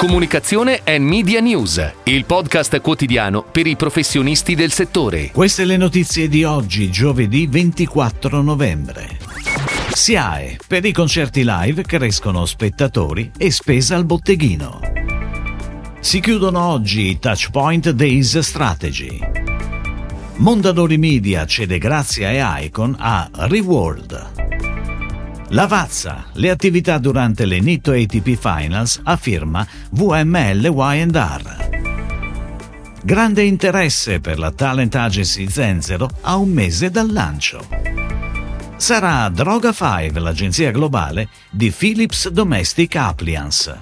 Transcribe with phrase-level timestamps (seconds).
[0.00, 5.30] Comunicazione e Media News, il podcast quotidiano per i professionisti del settore.
[5.30, 9.18] Queste le notizie di oggi, giovedì 24 novembre.
[9.92, 14.80] SIAE, per i concerti live crescono spettatori e spesa al botteghino.
[16.00, 19.18] Si chiudono oggi i Touchpoint Days Strategy.
[20.36, 24.39] Mondadori Media cede Grazia e Icon a Reward.
[25.52, 31.68] Lavazza, le attività durante le Nitto ATP Finals a firma VML Y&R.
[33.02, 37.89] Grande interesse per la talent agency Zenzero a un mese dal lancio.
[38.80, 43.78] Sarà Droga 5 l'agenzia globale di Philips Domestic Appliance.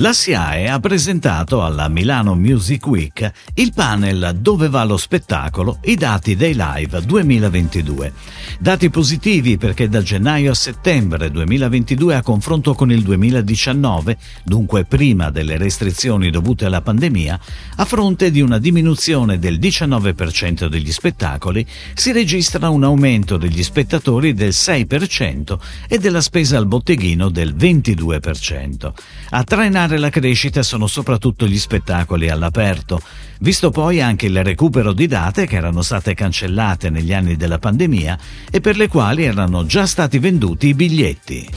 [0.00, 5.78] La SIAE ha presentato alla Milano Music Week il panel Dove va lo spettacolo?
[5.82, 8.12] I dati dei live 2022.
[8.60, 15.30] Dati positivi perché da gennaio a settembre 2022 a confronto con il 2019, dunque prima
[15.30, 17.40] delle restrizioni dovute alla pandemia,
[17.76, 24.06] a fronte di una diminuzione del 19% degli spettacoli, si registra un aumento degli spettatori
[24.08, 28.92] del 6% e della spesa al botteghino del 22%.
[29.30, 33.00] A trainare la crescita sono soprattutto gli spettacoli all'aperto,
[33.40, 38.18] visto poi anche il recupero di date che erano state cancellate negli anni della pandemia
[38.50, 41.48] e per le quali erano già stati venduti i biglietti.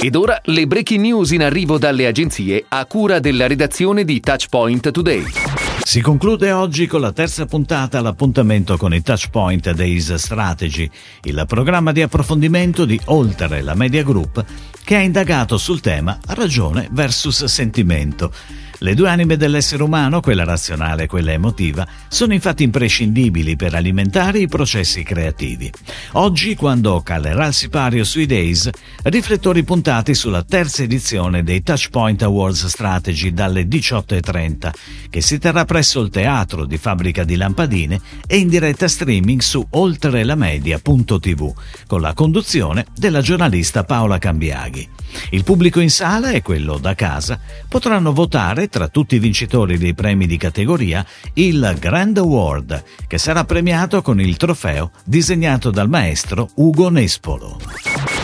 [0.00, 4.90] Ed ora le breaking news in arrivo dalle agenzie a cura della redazione di Touchpoint
[4.90, 5.53] Today.
[5.82, 10.88] Si conclude oggi con la terza puntata l'appuntamento con i Touchpoint Days Strategy,
[11.22, 14.44] il programma di approfondimento di Oltre la Media Group
[14.84, 18.32] che ha indagato sul tema ragione versus sentimento
[18.78, 24.40] le due anime dell'essere umano, quella razionale e quella emotiva, sono infatti imprescindibili per alimentare
[24.40, 25.70] i processi creativi.
[26.12, 28.68] Oggi, quando calerà il sipario sui Days,
[29.04, 34.70] riflettori puntati sulla terza edizione dei Touchpoint Awards Strategy dalle 18.30,
[35.10, 39.64] che si terrà presso il Teatro di Fabbrica di Lampadine e in diretta streaming su
[39.68, 41.54] oltrelamedia.tv,
[41.86, 44.88] con la conduzione della giornalista Paola Cambiaghi.
[45.30, 47.38] Il pubblico in sala e quello da casa
[47.68, 53.44] potranno votare tra tutti i vincitori dei premi di categoria il Grand Award, che sarà
[53.44, 57.60] premiato con il trofeo disegnato dal maestro Ugo Nespolo.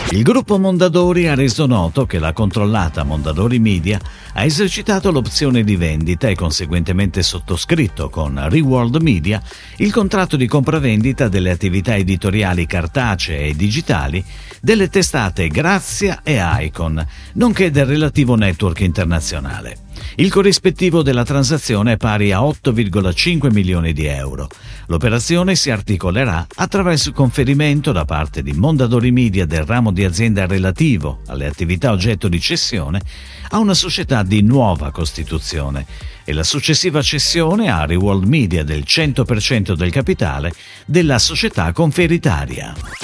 [0.09, 3.97] Il gruppo Mondadori ha reso noto che la controllata Mondadori Media
[4.33, 9.41] ha esercitato l'opzione di vendita e conseguentemente sottoscritto con Reworld Media
[9.77, 14.21] il contratto di compravendita delle attività editoriali cartacee e digitali
[14.59, 19.90] delle testate Grazia e Icon, nonché del relativo network internazionale.
[20.15, 24.47] Il corrispettivo della transazione è pari a 8,5 milioni di euro.
[24.87, 30.45] L'operazione si articolerà attraverso il conferimento da parte di Mondadori Media del ramo di azienda
[30.45, 33.01] relativo alle attività oggetto di cessione
[33.49, 35.85] a una società di nuova costituzione
[36.23, 40.53] e la successiva cessione a Reworld Media del 100% del capitale
[40.85, 43.00] della società conferitaria.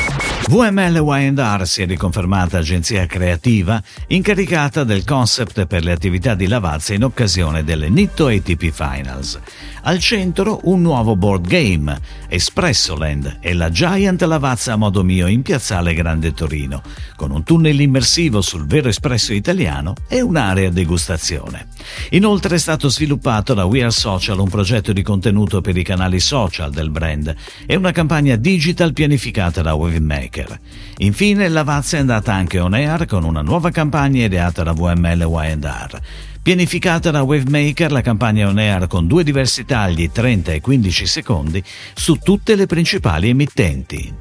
[0.50, 6.94] VML Y&R si è riconfermata agenzia creativa incaricata del concept per le attività di Lavazza
[6.94, 9.38] in occasione delle Nitto ATP Finals.
[9.82, 12.00] Al centro un nuovo board game,
[12.30, 16.82] Espressoland e la Giant Lavazza a modo mio in piazzale Grande Torino,
[17.18, 21.68] con un tunnel immersivo sul vero espresso italiano e un'area degustazione.
[22.12, 26.22] Inoltre è stato sviluppato da We Are Social un progetto di contenuto per i canali
[26.22, 27.36] social del brand
[27.66, 30.60] e una campagna digital pianificata da Wavemaker Hacker.
[30.98, 36.02] Infine Lavazza è andata anche on air con una nuova campagna ideata da VML Y&R.
[36.42, 41.64] Pianificata da Wavemaker, la campagna on air con due diversi tagli, 30 e 15 secondi,
[41.94, 44.14] su tutte le principali emittenti.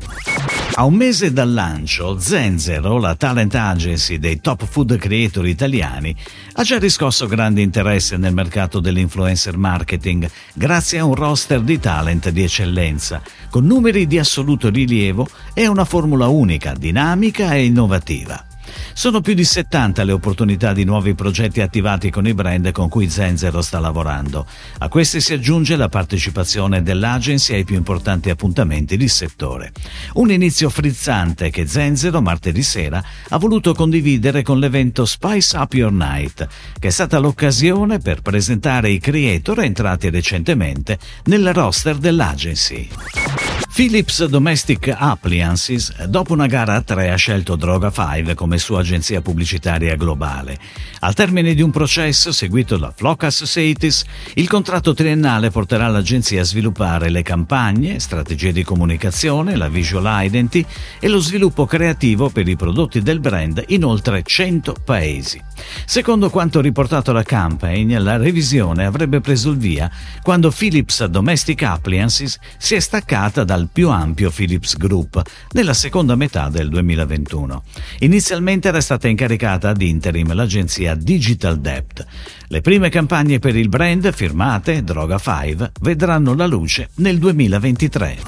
[0.79, 6.15] A un mese dal lancio, Zenzero, la talent agency dei top food creator italiani,
[6.53, 12.29] ha già riscosso grande interesse nel mercato dell'influencer marketing grazie a un roster di talent
[12.29, 18.45] di eccellenza, con numeri di assoluto rilievo e una formula unica, dinamica e innovativa.
[18.93, 23.09] Sono più di 70 le opportunità di nuovi progetti attivati con i brand con cui
[23.09, 24.47] Zenzero sta lavorando.
[24.79, 29.73] A queste si aggiunge la partecipazione dell'agency ai più importanti appuntamenti di settore.
[30.15, 35.93] Un inizio frizzante che Zenzero martedì sera ha voluto condividere con l'evento Spice Up Your
[35.93, 36.47] Night,
[36.79, 43.46] che è stata l'occasione per presentare i creator entrati recentemente nel roster dell'agency.
[43.77, 49.21] Philips Domestic Appliances, dopo una gara a tre, ha scelto Droga 5 come sua agenzia
[49.21, 50.57] pubblicitaria globale.
[51.01, 54.03] Al termine di un processo seguito da Flocas Seitis,
[54.37, 60.65] il contratto triennale porterà l'agenzia a sviluppare le campagne, strategie di comunicazione, la visual identity
[60.99, 65.39] e lo sviluppo creativo per i prodotti del brand in oltre 100 paesi.
[65.85, 69.91] Secondo quanto riportato da Campaign, la revisione avrebbe preso il via
[70.23, 75.23] quando Philips Domestic Appliances si è staccata dal più ampio Philips Group
[75.53, 77.63] nella seconda metà del 2021.
[78.01, 82.05] Inizialmente era stata incaricata ad interim l'agenzia Digital Debt.
[82.49, 88.19] Le prime campagne per il brand firmate Droga 5 vedranno la luce nel 2023.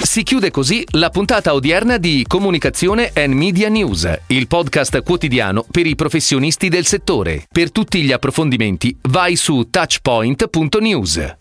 [0.00, 5.86] Si chiude così la puntata odierna di Comunicazione and Media News, il podcast quotidiano per
[5.86, 7.46] i professionisti del settore.
[7.50, 11.36] Per tutti gli approfondimenti vai su touchpoint.news.